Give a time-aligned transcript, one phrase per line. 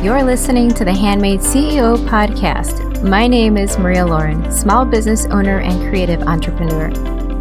[0.00, 3.02] You're listening to the Handmade CEO podcast.
[3.02, 6.88] My name is Maria Lauren, small business owner and creative entrepreneur.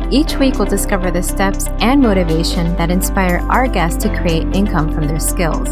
[0.10, 4.92] Each week, we'll discover the steps and motivation that inspire our guests to create income
[4.92, 5.70] from their skills.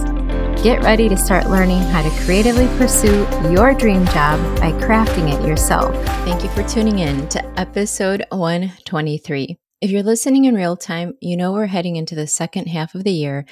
[0.61, 5.43] Get ready to start learning how to creatively pursue your dream job by crafting it
[5.43, 5.95] yourself.
[6.23, 9.57] Thank you for tuning in to episode 123.
[9.81, 13.03] If you're listening in real time, you know we're heading into the second half of
[13.03, 13.45] the year,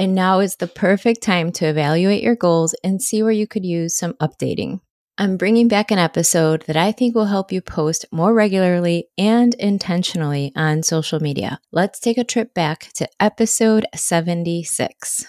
[0.00, 3.66] and now is the perfect time to evaluate your goals and see where you could
[3.66, 4.80] use some updating.
[5.18, 9.52] I'm bringing back an episode that I think will help you post more regularly and
[9.56, 11.60] intentionally on social media.
[11.70, 15.26] Let's take a trip back to episode 76.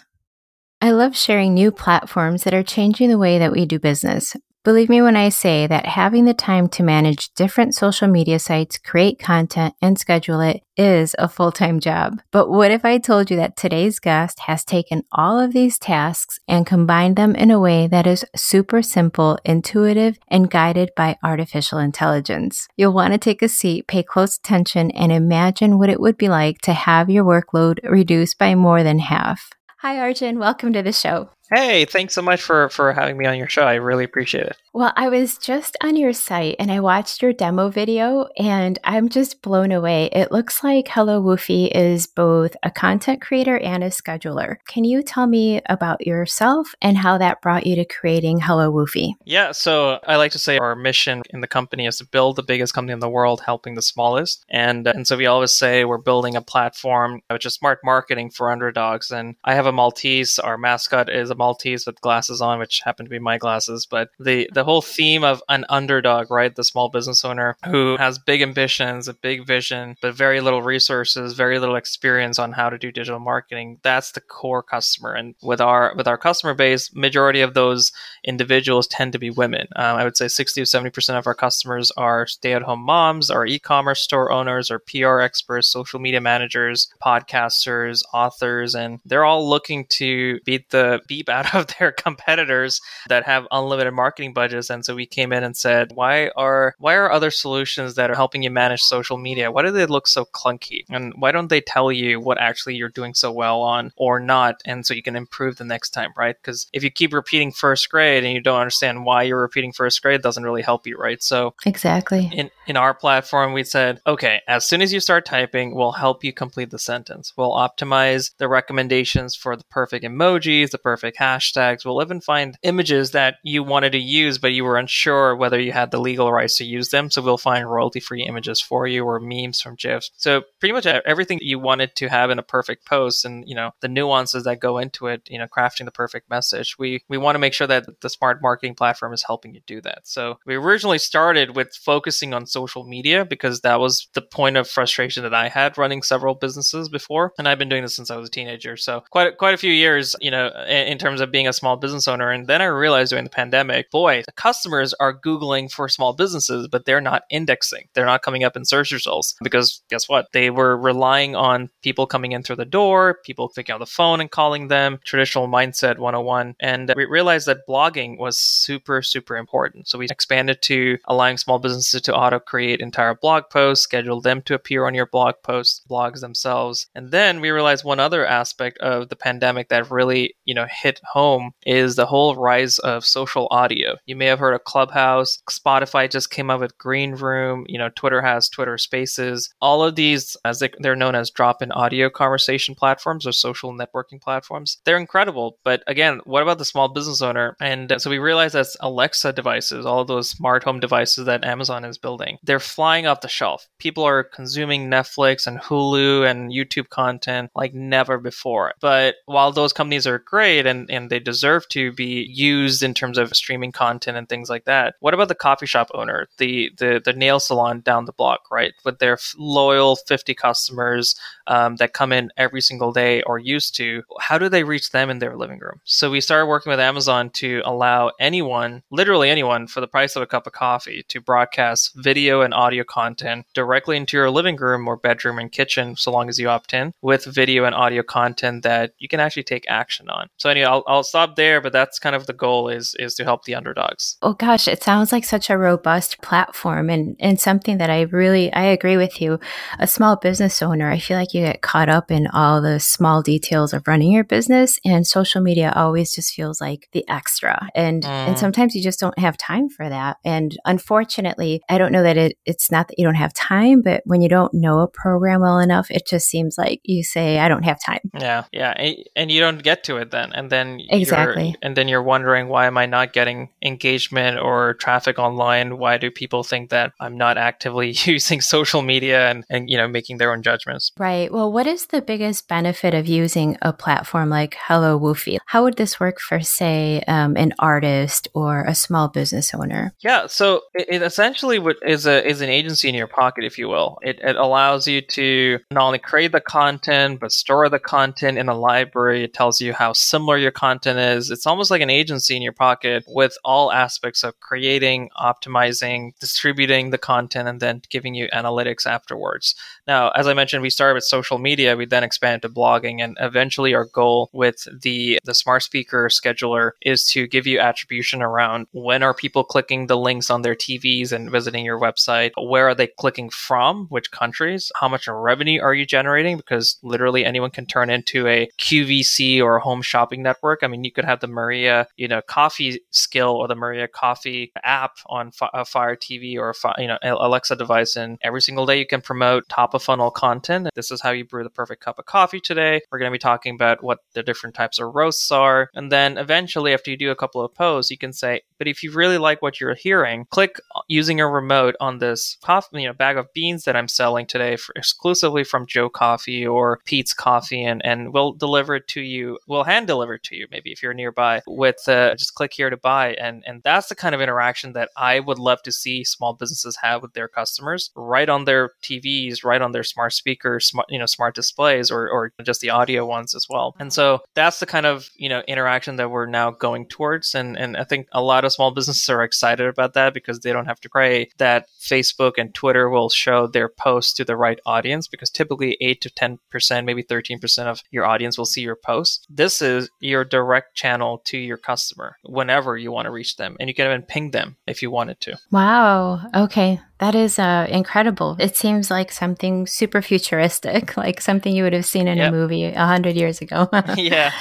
[0.79, 4.89] I love sharing new platforms that are changing the way that we do business, Believe
[4.89, 9.17] me when I say that having the time to manage different social media sites, create
[9.17, 12.21] content, and schedule it is a full time job.
[12.31, 16.39] But what if I told you that today's guest has taken all of these tasks
[16.47, 21.79] and combined them in a way that is super simple, intuitive, and guided by artificial
[21.79, 22.67] intelligence?
[22.77, 26.29] You'll want to take a seat, pay close attention, and imagine what it would be
[26.29, 29.49] like to have your workload reduced by more than half.
[29.79, 30.37] Hi, Arjun.
[30.37, 31.31] Welcome to the show.
[31.53, 33.63] Hey, thanks so much for for having me on your show.
[33.63, 34.57] I really appreciate it.
[34.73, 39.09] Well, I was just on your site and I watched your demo video and I'm
[39.09, 40.09] just blown away.
[40.13, 44.55] It looks like Hello Woofy is both a content creator and a scheduler.
[44.69, 49.15] Can you tell me about yourself and how that brought you to creating Hello Woofy?
[49.25, 52.43] Yeah, so I like to say our mission in the company is to build the
[52.43, 54.45] biggest company in the world helping the smallest.
[54.49, 58.49] And and so we always say we're building a platform which is smart marketing for
[58.49, 59.11] underdogs.
[59.11, 63.07] And I have a Maltese, our mascot is a Maltese with glasses on, which happened
[63.07, 63.87] to be my glasses.
[63.89, 66.55] But the, the whole theme of an underdog, right?
[66.55, 71.33] The small business owner who has big ambitions, a big vision, but very little resources,
[71.33, 73.79] very little experience on how to do digital marketing.
[73.81, 75.13] That's the core customer.
[75.13, 77.91] And with our with our customer base, majority of those
[78.23, 79.67] individuals tend to be women.
[79.75, 82.81] Um, I would say 60 to 70 percent of our customers are stay at home
[82.81, 89.25] moms, or e-commerce store owners, or PR experts, social media managers, podcasters, authors, and they're
[89.25, 94.69] all looking to beat the beep out of their competitors that have unlimited marketing budgets.
[94.69, 98.15] And so we came in and said, why are why are other solutions that are
[98.15, 99.51] helping you manage social media?
[99.51, 100.83] Why do they look so clunky?
[100.89, 104.61] And why don't they tell you what actually you're doing so well on or not?
[104.65, 106.35] And so you can improve the next time, right?
[106.39, 110.01] Because if you keep repeating first grade and you don't understand why you're repeating first
[110.01, 111.21] grade, doesn't really help you, right?
[111.23, 115.75] So exactly in in our platform, we said, okay, as soon as you start typing,
[115.75, 117.33] we'll help you complete the sentence.
[117.35, 121.85] We'll optimize the recommendations for the perfect emojis, the perfect hashtags.
[121.85, 125.71] We'll even find images that you wanted to use, but you were unsure whether you
[125.71, 127.11] had the legal rights to use them.
[127.11, 130.11] So we'll find royalty free images for you or memes from GIFs.
[130.17, 133.71] So pretty much everything you wanted to have in a perfect post and, you know,
[133.81, 136.75] the nuances that go into it, you know, crafting the perfect message.
[136.79, 139.81] We, we want to make sure that the smart marketing platform is helping you do
[139.81, 139.99] that.
[140.03, 144.67] So we originally started with focusing on social media because that was the point of
[144.67, 147.33] frustration that I had running several businesses before.
[147.37, 148.77] And I've been doing this since I was a teenager.
[148.77, 151.75] So quite, quite a few years, you know, in, in terms of being a small
[151.77, 152.31] business owner.
[152.31, 156.67] And then I realized during the pandemic, boy, the customers are Googling for small businesses,
[156.67, 157.87] but they're not indexing.
[157.93, 160.27] They're not coming up in search results because guess what?
[160.33, 164.21] They were relying on people coming in through the door, people picking up the phone
[164.21, 166.55] and calling them, traditional mindset 101.
[166.59, 169.87] And we realized that blogging was super, super important.
[169.87, 174.41] So we expanded to allowing small businesses to auto create entire blog posts, schedule them
[174.43, 176.87] to appear on your blog posts, blogs themselves.
[176.95, 180.90] And then we realized one other aspect of the pandemic that really, you know, hit
[181.11, 183.95] home is the whole rise of social audio.
[184.05, 187.89] You may have heard of Clubhouse, Spotify just came up with Green Room, you know,
[187.89, 189.53] Twitter has Twitter Spaces.
[189.61, 193.73] All of these, as they, they're known as drop in audio conversation platforms or social
[193.73, 195.57] networking platforms, they're incredible.
[195.63, 197.55] But again, what about the small business owner?
[197.61, 201.85] And uh, so we realized that Alexa devices, all those smart home devices that Amazon
[201.85, 203.67] is building, they're flying off the shelf.
[203.79, 208.73] People are consuming Netflix and Hulu and YouTube content like never before.
[208.81, 213.17] But while those companies are great and, and they deserve to be used in terms
[213.17, 217.01] of streaming content and things like that, what about the coffee shop owner, the the,
[217.03, 218.73] the nail salon down the block, right?
[218.83, 221.15] With their loyal 50 customers
[221.47, 225.09] um, that come in every single day or used to, how do they reach them
[225.09, 225.79] in their living room?
[225.83, 230.21] So we started working with Amazon to allow anyone, literally anyone, for the price of
[230.21, 234.87] a cup of coffee, to broadcast video and audio content directly into your living room
[234.87, 238.63] or bedroom and kitchen, so long as you opt in, with video and audio content
[238.63, 240.29] that you can actually take action on.
[240.37, 243.25] So anyway, I'll, I'll stop there, but that's kind of the goal is is to
[243.25, 244.17] help the underdogs.
[244.21, 248.53] Oh gosh, it sounds like such a robust platform and, and something that I really
[248.53, 249.37] I agree with you.
[249.79, 253.21] A small business owner, I feel like you get caught up in all the small
[253.21, 257.67] details of running your business and social media always just feels like the extra.
[257.75, 258.07] And mm.
[258.07, 260.17] and sometimes you just don't have time for that.
[260.23, 264.03] And unfortunately, I don't know that it it's not that you don't have time, but
[264.05, 267.49] when you don't know a program well enough, it just seems like you say I
[267.49, 267.99] don't have time.
[268.17, 268.45] Yeah.
[268.53, 268.73] Yeah.
[268.77, 270.31] And, and you don't get to it then.
[270.33, 271.55] And then exactly.
[271.61, 275.77] and then you're wondering why am I not getting engagement or traffic online?
[275.77, 279.87] Why do people think that I'm not actively using social media and, and you know
[279.87, 280.91] making their own judgments?
[280.97, 281.31] Right.
[281.31, 285.37] Well, what is the biggest benefit of using a platform like Hello Woofy?
[285.45, 289.93] How would this work for, say, um, an artist or a small business owner?
[289.99, 290.27] Yeah.
[290.27, 293.99] So it, it essentially is a is an agency in your pocket, if you will.
[294.01, 298.49] It, it allows you to not only create the content but store the content in
[298.49, 299.23] a library.
[299.23, 301.31] It tells you how similar your content is.
[301.31, 306.89] It's almost like an agency in your pocket with all aspects of creating, optimizing, distributing
[306.89, 309.55] the content, and then giving you analytics afterwards.
[309.87, 311.75] Now, as I mentioned, we started with social media.
[311.75, 316.71] We then expanded to blogging, and eventually our goal with the the smart speaker scheduler
[316.81, 321.11] is to give you attribution around when are people clicking the links on their TVs
[321.11, 325.73] and visiting your website, where are they clicking from, which countries, how much revenue are
[325.73, 326.37] you generating?
[326.37, 330.40] Because literally anyone can turn into a QVC or a home shopping network.
[330.63, 334.51] I mean, you could have the Maria, you know, coffee skill or the Maria coffee
[334.63, 338.65] app on a uh, Fire TV or a you know Alexa device, and every single
[338.65, 340.69] day you can promote top of funnel content.
[340.75, 342.81] This is how you brew the perfect cup of coffee today.
[342.91, 346.17] We're going to be talking about what the different types of roasts are, and then
[346.17, 349.17] eventually, after you do a couple of posts, you can say, but if you really
[349.17, 353.31] like what you're hearing, click using a remote on this coffee, you know, bag of
[353.33, 358.13] beans that I'm selling today for, exclusively from Joe Coffee or Peet's Coffee, and and
[358.13, 359.39] we'll deliver it to you.
[359.47, 361.41] We'll hand deliver it to you, maybe if you're nearby.
[361.47, 364.89] With uh, just click here to buy, and and that's the kind of interaction that
[364.97, 369.43] I would love to see small businesses have with their customers, right on their TVs,
[369.43, 373.05] right on their smart speakers, smart you know, smart displays, or or just the audio
[373.05, 373.75] ones as well.
[373.79, 377.57] And so that's the kind of you know interaction that we're now going towards, and
[377.57, 380.65] and I think a lot of small businesses are excited about that because they don't
[380.65, 385.07] have to pray that Facebook and Twitter will show their posts to the right audience
[385.07, 389.25] because typically 8 to 10%, maybe 13% of your audience will see your post.
[389.29, 393.57] This is your direct channel to your customer whenever you want to reach them.
[393.59, 395.37] And you can even ping them if you wanted to.
[395.51, 396.21] Wow.
[396.33, 396.79] Okay.
[397.01, 398.35] That is uh, incredible.
[398.39, 402.31] It seems like something super futuristic, like something you would have seen in yep.
[402.31, 403.67] a movie a hundred years ago.
[403.97, 404.31] yeah.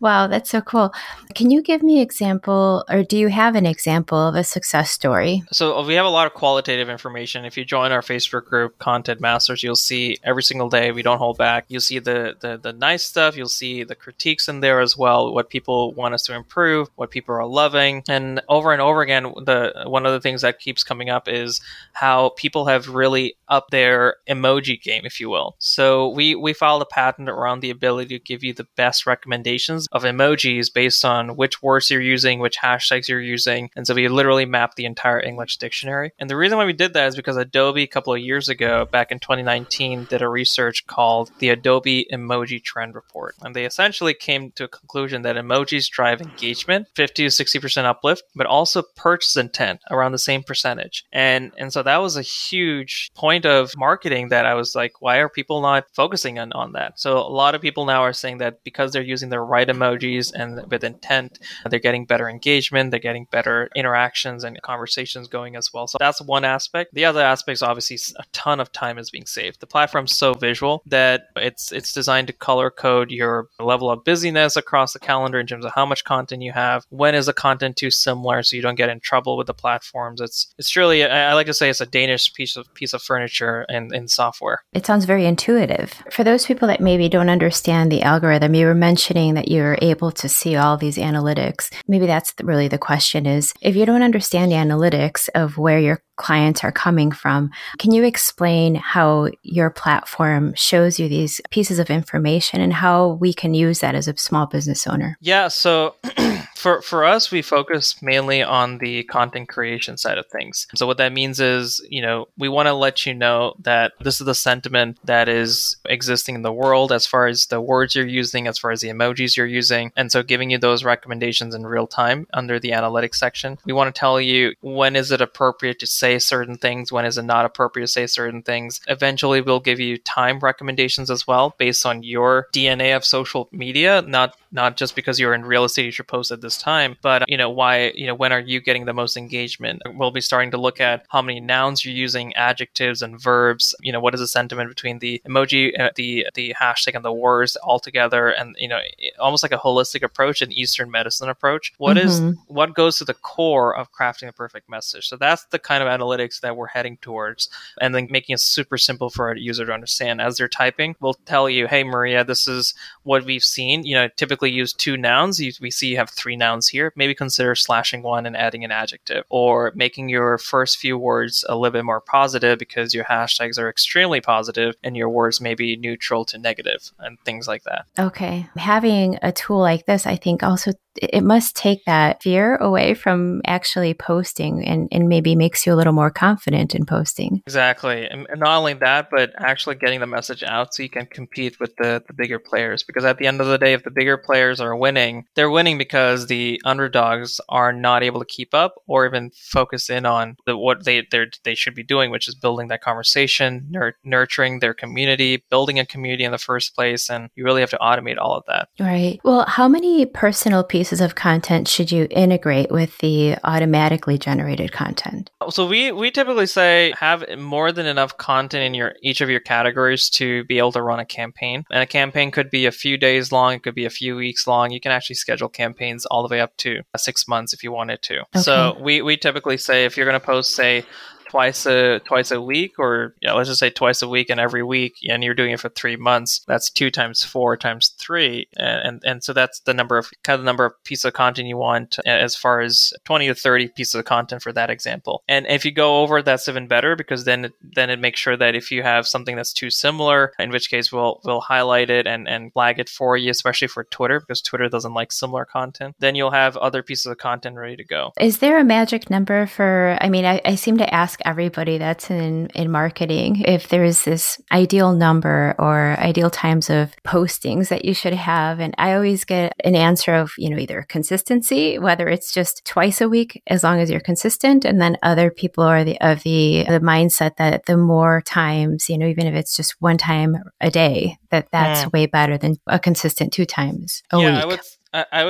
[0.00, 0.94] Wow, that's so cool.
[1.34, 4.92] Can you give me an example, or do you have an example of a success
[4.92, 5.42] story?
[5.50, 7.44] So uh, we have a lot of qualitative information.
[7.44, 10.92] If you join our Facebook group, Content Masters, you'll see every single day.
[10.92, 11.64] We don't hold back.
[11.68, 13.36] You'll see the the, the nice stuff.
[13.36, 15.34] You'll see the critiques in there as well.
[15.34, 19.24] What people want us to improve, what people are loving, and over and over again,
[19.24, 21.60] the one of the things that keeps coming up is
[21.98, 25.56] how people have really upped their emoji game, if you will.
[25.58, 29.88] So we we filed a patent around the ability to give you the best recommendations
[29.92, 33.70] of emojis based on which words you're using, which hashtags you're using.
[33.74, 36.12] And so we literally mapped the entire English dictionary.
[36.18, 38.86] And the reason why we did that is because Adobe a couple of years ago,
[38.90, 43.34] back in 2019, did a research called the Adobe Emoji Trend Report.
[43.42, 48.22] And they essentially came to a conclusion that emojis drive engagement, 50 to 60% uplift,
[48.36, 51.04] but also purchase intent around the same percentage.
[51.12, 55.16] And and so that was a huge point of marketing that I was like, why
[55.18, 56.98] are people not focusing on, on that?
[57.00, 60.32] So a lot of people now are saying that because they're using the right emojis
[60.32, 61.38] and with intent,
[61.68, 65.86] they're getting better engagement, they're getting better interactions and conversations going as well.
[65.86, 66.94] So that's one aspect.
[66.94, 69.60] The other aspect is obviously a ton of time is being saved.
[69.60, 74.56] The platform's so visual that it's it's designed to color code your level of busyness
[74.56, 76.84] across the calendar in terms of how much content you have.
[76.90, 80.20] When is the content too similar so you don't get in trouble with the platforms?
[80.20, 83.64] It's it's truly I like to say it's a Danish piece of piece of furniture
[83.68, 84.62] and, in software.
[84.72, 85.94] It sounds very intuitive.
[86.10, 89.78] For those people that maybe don't understand the algorithm, you were mentioning that you're you're
[89.82, 91.70] able to see all these analytics.
[91.86, 96.02] Maybe that's really the question is if you don't understand the analytics of where your
[96.16, 101.90] clients are coming from, can you explain how your platform shows you these pieces of
[101.90, 105.16] information and how we can use that as a small business owner?
[105.20, 105.96] Yeah, so
[106.58, 110.66] For for us, we focus mainly on the content creation side of things.
[110.74, 114.20] So what that means is, you know, we want to let you know that this
[114.20, 118.06] is the sentiment that is existing in the world as far as the words you're
[118.06, 121.64] using, as far as the emojis you're using, and so giving you those recommendations in
[121.64, 123.58] real time under the analytics section.
[123.64, 127.18] We want to tell you when is it appropriate to say certain things, when is
[127.18, 128.80] it not appropriate to say certain things.
[128.88, 134.02] Eventually, we'll give you time recommendations as well based on your DNA of social media,
[134.02, 137.28] not not just because you're in real estate you should post at this time, but
[137.28, 139.82] you know why you know when are you getting the most engagement?
[139.94, 143.74] We'll be starting to look at how many nouns you're using, adjectives and verbs.
[143.80, 147.12] You know what is the sentiment between the emoji, uh, the the hashtag, and the
[147.12, 148.80] words all together, and you know
[149.18, 151.72] almost like a holistic approach, an Eastern medicine approach.
[151.78, 152.30] What mm-hmm.
[152.30, 155.08] is what goes to the core of crafting a perfect message?
[155.08, 157.48] So that's the kind of analytics that we're heading towards,
[157.80, 160.96] and then making it super simple for a user to understand as they're typing.
[161.00, 163.84] We'll tell you, hey Maria, this is what we've seen.
[163.84, 165.40] You know, typically typically use two nouns.
[165.40, 166.92] You, we see you have three nouns here.
[166.96, 171.56] Maybe consider slashing one and adding an adjective, or making your first few words a
[171.56, 175.76] little bit more positive because your hashtags are extremely positive and your words may be
[175.76, 177.86] neutral to negative and things like that.
[177.98, 178.48] Okay.
[178.56, 183.40] Having a tool like this, I think also it must take that fear away from
[183.46, 187.42] actually posting and, and maybe makes you a little more confident in posting.
[187.46, 188.06] Exactly.
[188.06, 191.60] And, and not only that, but actually getting the message out so you can compete
[191.60, 192.82] with the, the bigger players.
[192.82, 195.78] Because at the end of the day, if the bigger players are winning, they're winning
[195.78, 200.56] because the underdogs are not able to keep up or even focus in on the,
[200.56, 201.06] what they
[201.44, 205.86] they should be doing, which is building that conversation, nur- nurturing their community, building a
[205.86, 207.08] community in the first place.
[207.08, 208.68] And you really have to automate all of that.
[208.78, 209.20] Right.
[209.24, 214.72] Well, how many personal pieces pieces of content should you integrate with the automatically generated
[214.72, 215.30] content?
[215.50, 219.40] So we we typically say have more than enough content in your each of your
[219.40, 221.64] categories to be able to run a campaign.
[221.70, 224.46] And a campaign could be a few days long, it could be a few weeks
[224.46, 224.70] long.
[224.70, 228.02] You can actually schedule campaigns all the way up to 6 months if you wanted
[228.02, 228.20] to.
[228.20, 228.40] Okay.
[228.40, 230.84] So we we typically say if you're going to post say
[231.28, 234.62] twice a twice a week, or yeah, let's just say twice a week and every
[234.62, 236.44] week, and you're doing it for three months.
[236.46, 240.34] That's two times four times three, and and, and so that's the number of kind
[240.34, 243.68] of the number of pieces of content you want as far as twenty to thirty
[243.68, 245.22] pieces of content for that example.
[245.28, 248.36] And if you go over, that's even better because then it, then it makes sure
[248.36, 252.06] that if you have something that's too similar, in which case we'll we'll highlight it
[252.06, 255.94] and and flag it for you, especially for Twitter because Twitter doesn't like similar content.
[255.98, 258.12] Then you'll have other pieces of content ready to go.
[258.20, 259.96] Is there a magic number for?
[260.00, 264.04] I mean, I, I seem to ask ask everybody that's in, in marketing if there's
[264.04, 268.60] this ideal number or ideal times of postings that you should have.
[268.60, 273.00] And I always get an answer of, you know, either consistency, whether it's just twice
[273.00, 274.64] a week, as long as you're consistent.
[274.64, 278.98] And then other people are the, of the, the mindset that the more times, you
[278.98, 281.92] know, even if it's just one time a day, that that's mm.
[281.92, 284.42] way better than a consistent two times a yeah, week.
[284.42, 284.60] I would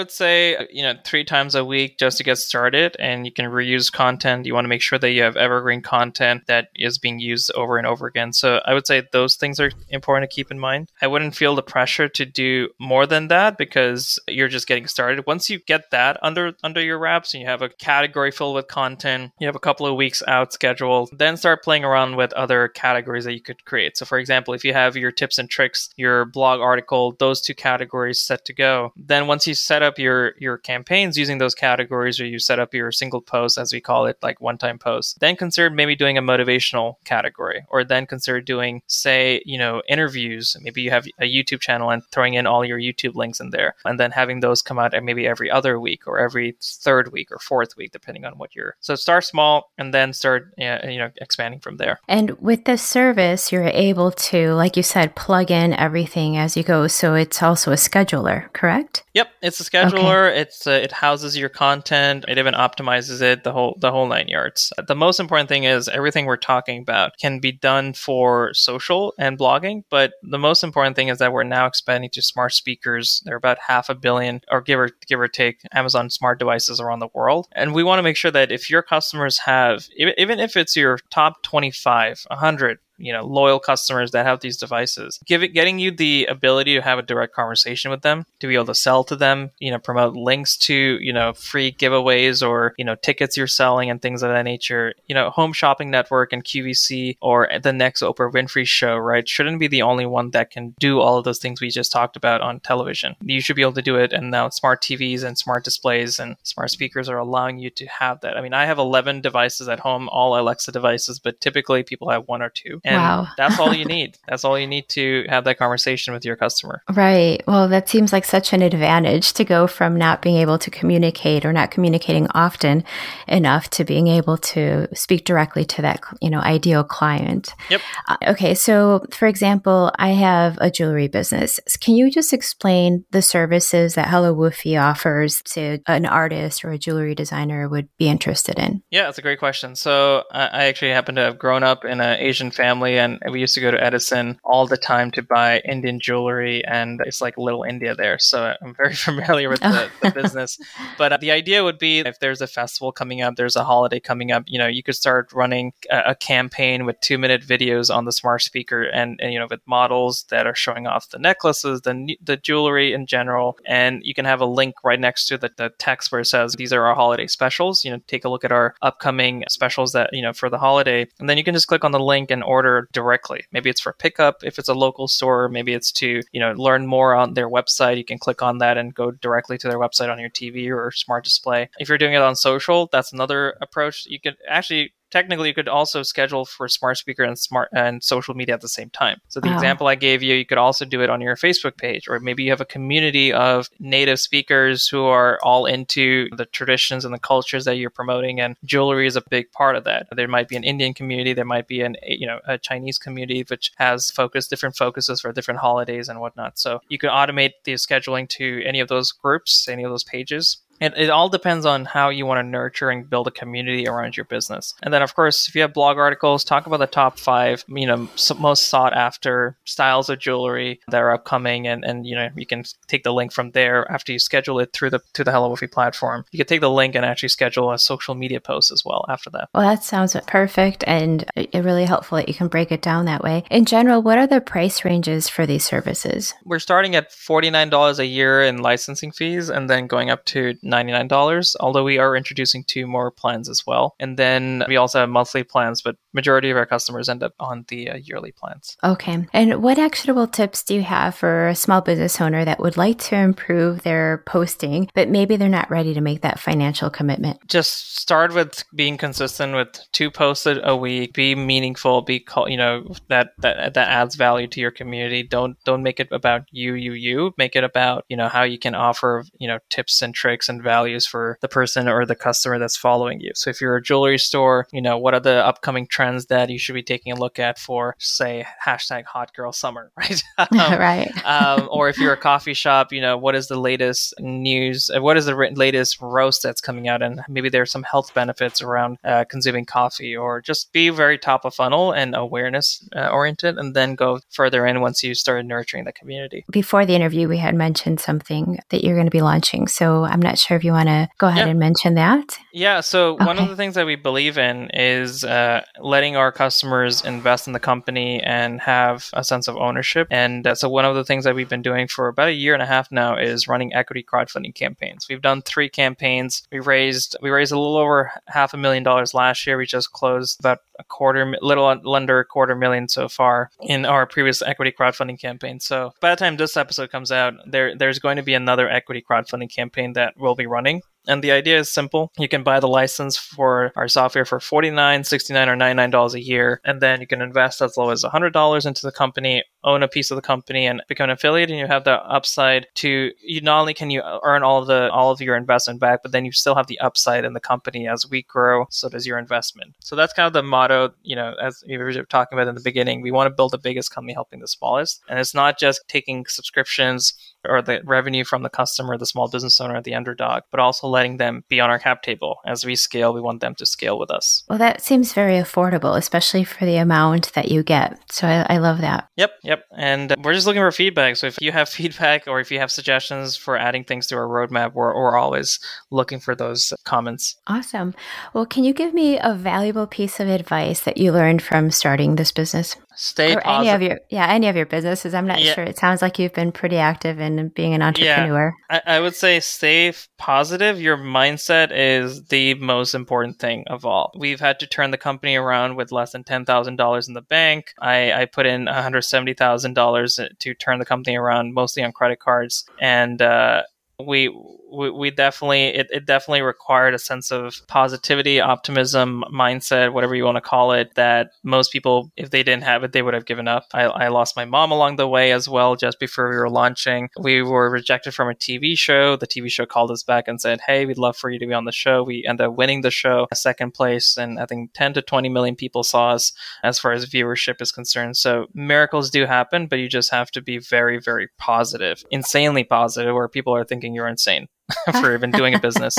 [0.09, 3.47] say, uh, you know, three times a week just to get started, and you can
[3.47, 4.47] reuse content.
[4.47, 7.79] You want to make sure that you have evergreen content that is being used over
[7.79, 8.33] and over again.
[8.33, 10.91] So I would say those things are important to keep in mind.
[11.03, 15.27] I wouldn't feel the pressure to do more than that because you're just getting started.
[15.27, 18.69] Once you get that under under your wraps and you have a category filled with
[18.69, 22.69] content, you have a couple of weeks out scheduled, then start playing around with other
[22.69, 23.97] categories that you could create.
[23.97, 27.55] So for example, if you have your tips and tricks, your blog article, those two
[27.55, 32.21] categories set to go, then once you set up your your campaigns using those categories
[32.21, 35.15] or you set up your single post as we call it like one time posts
[35.21, 40.57] then consider maybe doing a motivational category or then consider doing say you know interviews.
[40.63, 43.75] Maybe you have a youtube channel and throwing in all your youtube links in there
[43.85, 47.39] and then having those come out maybe every other week or every third week or
[47.39, 51.61] fourth week depending on what you're so start small and then start you know expanding
[51.61, 52.01] from there.
[52.09, 56.63] And with this service you're able to like you said plug in everything as you
[56.63, 59.05] go so it's also a scheduler correct?
[59.15, 60.31] Yep it's a scheduler.
[60.31, 60.41] Okay.
[60.41, 62.25] It's uh, it houses your content.
[62.29, 64.73] It even optimizes it the whole the whole nine yards.
[64.87, 69.39] The most important thing is everything we're talking about can be done for social and
[69.39, 73.23] blogging, but the most important thing is that we're now expanding to smart speakers.
[73.25, 76.81] There are about half a billion, or give or give or take, Amazon smart devices
[76.81, 80.41] around the world, and we want to make sure that if your customers have, even
[80.41, 85.19] if it's your top 25, 100, you know loyal customers that have these devices.
[85.27, 88.55] Give it getting you the ability to have a direct conversation with them to be
[88.55, 92.75] able to sell to them you know promote links to you know free giveaways or
[92.79, 94.95] you know tickets you're selling and things of that nature.
[95.07, 99.61] You know home shopping network and qvc or the next oprah winfrey show right shouldn't
[99.61, 102.41] be the only one that can do all of those things we just talked about
[102.41, 103.15] on television.
[103.23, 106.37] You should be able to do it and now smart tvs and smart displays and
[106.43, 108.37] smart speakers are allowing you to have that.
[108.37, 112.27] I mean i have 11 devices at home all alexa devices but typically people have
[112.27, 113.29] one or two And Wow.
[113.37, 114.17] that's all you need.
[114.27, 116.83] That's all you need to have that conversation with your customer.
[116.93, 117.43] Right.
[117.47, 121.45] Well, that seems like such an advantage to go from not being able to communicate
[121.45, 122.85] or not communicating often
[123.27, 127.55] enough to being able to speak directly to that, you know, ideal client.
[127.69, 127.81] Yep.
[128.09, 128.55] Uh, okay.
[128.55, 131.61] So, for example, I have a jewelry business.
[131.81, 136.79] Can you just explain the services that Hello Woofy offers to an artist or a
[136.79, 138.83] jewelry designer would be interested in?
[138.91, 139.77] Yeah, that's a great question.
[139.77, 143.41] So I I actually happen to have grown up in an Asian family, and we
[143.41, 147.37] used to go to Edison all the time to buy Indian jewelry, and it's like
[147.37, 148.19] little India there.
[148.19, 150.59] So I'm very familiar with the, the business.
[150.97, 154.01] But uh, the idea would be if there's a festival coming up, there's a holiday
[154.01, 157.95] coming up, you know, you could start running a, a campaign with two minute videos
[157.95, 161.19] on the smart speaker, and, and you know, with models that are showing off the
[161.19, 165.39] necklaces, the the jewelry in general, and you can have a link right next to
[165.39, 167.85] the, the text where it says these are our holiday specials.
[167.85, 171.09] You know, take a look at our upcoming specials that you know for the holiday,
[171.19, 173.45] and then you can just click on the link and order directly.
[173.53, 175.49] Maybe it's for pickup if it's a local store.
[175.49, 177.97] Maybe it's to you know learn more on their website.
[177.97, 180.91] You can click on that and go directly to their website on your TV or
[180.91, 181.69] smart display.
[181.79, 184.07] If you're doing it on social, that's another approach.
[184.07, 188.35] You can actually technically you could also schedule for smart speaker and smart and social
[188.35, 189.21] media at the same time.
[189.29, 189.55] So the Wow.
[189.55, 192.43] example i gave you you could also do it on your facebook page or maybe
[192.43, 197.19] you have a community of native speakers who are all into the traditions and the
[197.19, 200.07] cultures that you're promoting and jewelry is a big part of that.
[200.15, 203.45] There might be an indian community there might be an you know a chinese community
[203.49, 206.59] which has focus different focuses for different holidays and whatnot.
[206.59, 210.59] So you can automate the scheduling to any of those groups any of those pages
[210.81, 214.17] it, it all depends on how you want to nurture and build a community around
[214.17, 214.75] your business.
[214.83, 217.87] And then, of course, if you have blog articles, talk about the top five, you
[217.87, 218.09] know,
[218.39, 222.65] most sought after styles of jewelry that are upcoming, and, and you know, you can
[222.87, 225.71] take the link from there after you schedule it through the to the Hello Woofy
[225.71, 226.25] platform.
[226.31, 229.31] You can take the link and actually schedule a social media post as well after
[229.31, 229.49] that.
[229.55, 233.23] Well, that sounds perfect and it- really helpful that you can break it down that
[233.23, 233.43] way.
[233.51, 236.33] In general, what are the price ranges for these services?
[236.45, 240.25] We're starting at forty nine dollars a year in licensing fees, and then going up
[240.27, 241.57] to ninety nine dollars.
[241.61, 245.43] Although we are introducing two more plans as well, and then we also have monthly
[245.43, 248.77] plans, but majority of our customers end up on the uh, yearly plans.
[248.85, 249.27] Okay.
[249.33, 252.99] And what actionable tips do you have for a small business owner that would like
[252.99, 257.39] to improve their posting, but maybe they're not ready to make that financial commitment?
[257.49, 262.49] just start with being consistent with two posts a a week be meaningful be call,
[262.49, 266.43] you know that that that adds value to your community don't don't make it about
[266.51, 270.03] you you you make it about you know how you can offer you know tips
[270.03, 273.61] and tricks and values for the person or the customer that's following you so if
[273.61, 276.83] you're a jewelry store you know what are the upcoming trends that you should be
[276.83, 281.25] taking a look at for say hashtag hot girl summer right Um, right.
[281.27, 284.91] um, or if you're a coffee shop, you know, what is the latest news?
[284.95, 287.03] uh, What is the ri- latest roast that's coming out?
[287.03, 291.45] And maybe there's some health benefits around uh, consuming coffee, or just be very top
[291.45, 295.85] of funnel and awareness uh, oriented, and then go further in once you start nurturing
[295.85, 296.45] the community.
[296.51, 299.67] Before the interview, we had mentioned something that you're going to be launching.
[299.69, 301.51] So I'm not sure if you want to go ahead Yeah.
[301.51, 302.39] and mention that.
[302.53, 307.05] Yeah, so one of the things that we believe in is uh, letting our customers
[307.05, 310.09] invest in the company and have a sense of ownership.
[310.11, 312.55] And uh, so one of the things that we've been doing for about a year
[312.55, 315.07] and a half now is running equity crowdfunding campaigns.
[315.09, 316.43] We've done three campaigns.
[316.51, 319.57] We raised we raised a little over half a million dollars last year.
[319.57, 324.07] We just closed about a quarter, little under a quarter million so far in our
[324.07, 325.61] previous equity crowdfunding campaign.
[325.61, 329.05] So by the time this episode comes out, there there's going to be another equity
[329.09, 330.83] crowdfunding campaign that we'll be running.
[331.09, 332.13] And the idea is simple.
[332.19, 336.61] You can buy the license for our software for $49, $69, or $99 a year.
[336.65, 340.11] And then you can invest as low as $100 into the company, own a piece
[340.11, 341.51] of the company, and become an affiliate.
[341.51, 344.91] And you have the upside to you not only can you earn all of the
[344.91, 347.89] all of your investment back, but then you still have the upside in the company
[347.89, 349.75] as we grow, so does your investment.
[349.81, 352.61] So that's kind of the motto, you know, as we were talking about in the
[352.61, 353.01] beginning.
[353.01, 355.01] We want to build the biggest company helping the smallest.
[355.09, 357.15] And it's not just taking subscriptions
[357.47, 361.17] or the revenue from the customer, the small business owner, the underdog, but also letting
[361.17, 362.37] them be on our cap table.
[362.47, 364.45] As we scale, we want them to scale with us.
[364.49, 368.01] Well, that seems very affordable, especially for the amount that you get.
[368.11, 369.09] So I, I love that.
[369.17, 369.65] Yep, yep.
[369.77, 371.17] And we're just looking for feedback.
[371.17, 374.27] So if you have feedback or if you have suggestions for adding things to our
[374.27, 375.59] roadmap, we're, we're always
[375.91, 377.37] looking for those comments.
[377.47, 377.95] Awesome.
[378.35, 382.17] Well, can you give me a valuable piece of advice that you learned from starting
[382.17, 382.77] this business?
[383.01, 383.75] Stay or any positive.
[383.77, 385.15] of your yeah, any of your businesses.
[385.15, 385.55] I'm not Yeah.
[385.55, 385.63] sure.
[385.63, 388.53] It sounds like you've been pretty active in being an entrepreneur.
[388.69, 390.81] I, I would say stay positive.
[390.81, 394.11] Your mindset is the most important thing of all.
[394.19, 397.23] We've had to turn the company around with less than ten thousand dollars in the
[397.23, 397.73] bank.
[397.81, 401.85] I, I put in one hundred seventy thousand dollars to turn the company around, mostly
[401.85, 403.63] on credit cards, and uh,
[404.05, 404.29] we
[404.71, 410.25] we, we definitely it, it definitely required a sense of positivity optimism mindset whatever you
[410.25, 413.27] want to call it that most people if they didn't have it they would have
[413.27, 413.67] given up.
[413.75, 417.09] I, I lost my mom along the way as well just before we were launching.
[417.19, 419.17] We were rejected from a tv show.
[419.17, 421.55] The tv show called us back and said hey we'd love for you to be
[421.55, 422.05] on the show.
[422.05, 425.55] We ended up winning the show second place and i think 10 to 20 million
[425.55, 426.33] people saw us
[426.65, 428.17] as far as viewership is concerned.
[428.17, 433.15] So miracles do happen but you just have to be very very positive insanely positive
[433.15, 434.47] where people are thinking you're insane
[435.01, 435.99] for even doing a business.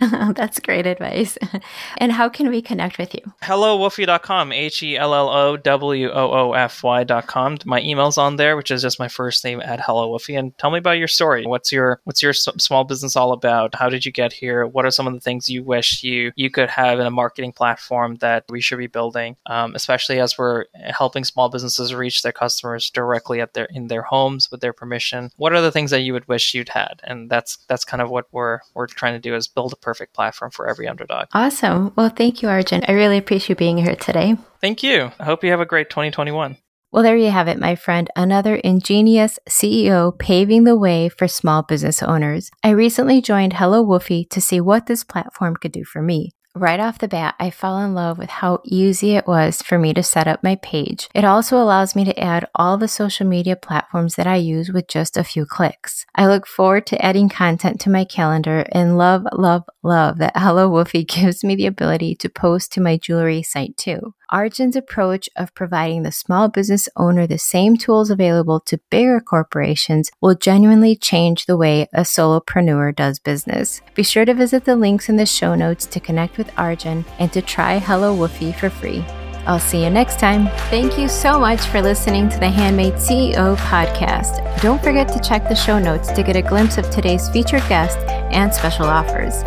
[0.34, 1.38] That's great advice.
[1.98, 3.20] and how can we connect with you?
[3.42, 7.58] HelloWoofy.com, H E L L O W O O F Y.com.
[7.64, 10.38] My email's on there, which is just my first name at Hello Woofy.
[10.38, 11.46] And tell me about your story.
[11.46, 13.74] What's your what's your small business all about?
[13.74, 14.66] How did you get here?
[14.66, 17.52] What are some of the things you wish you you could have in a marketing
[17.52, 22.32] platform that we should be building, um, especially as we're helping small businesses reach their
[22.32, 25.30] customers directly at their in their homes with their permission?
[25.36, 27.00] What are the things that you would wish you'd had?
[27.04, 30.14] And that's that's kind of what we're we're trying to do is build a perfect
[30.14, 31.26] platform for every underdog.
[31.32, 31.92] Awesome.
[31.94, 32.82] Well, thank you, Arjun.
[32.88, 34.36] I really appreciate you being here today.
[34.60, 35.12] Thank you.
[35.20, 36.56] I hope you have a great 2021.
[36.90, 38.10] Well, there you have it, my friend.
[38.16, 42.50] Another ingenious CEO paving the way for small business owners.
[42.64, 46.32] I recently joined Hello Woofy to see what this platform could do for me.
[46.56, 49.92] Right off the bat, I fell in love with how easy it was for me
[49.92, 51.08] to set up my page.
[51.12, 54.86] It also allows me to add all the social media platforms that I use with
[54.86, 56.06] just a few clicks.
[56.14, 60.70] I look forward to adding content to my calendar and love, love, love that Hello
[60.70, 64.14] Woofy gives me the ability to post to my jewelry site too.
[64.34, 70.10] Arjun's approach of providing the small business owner the same tools available to bigger corporations
[70.20, 73.80] will genuinely change the way a solopreneur does business.
[73.94, 77.32] Be sure to visit the links in the show notes to connect with Arjun and
[77.32, 79.04] to try Hello Woofy for free.
[79.46, 80.48] I'll see you next time.
[80.68, 84.40] Thank you so much for listening to the Handmade CEO podcast.
[84.62, 87.98] Don't forget to check the show notes to get a glimpse of today's featured guest
[88.32, 89.42] and special offers.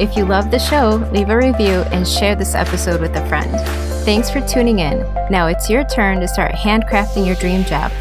[0.00, 3.91] If you love the show, leave a review and share this episode with a friend.
[4.04, 4.98] Thanks for tuning in.
[5.30, 7.92] Now it's your turn to start handcrafting your dream job.